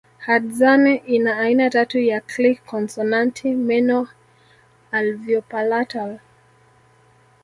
Hadzane 0.17 0.95
ina 0.95 1.37
aina 1.39 1.69
tatu 1.69 1.99
ya 1.99 2.21
click 2.21 2.65
konsonanti 2.65 3.51
meno 3.55 4.07
alveopalatal 4.91 6.19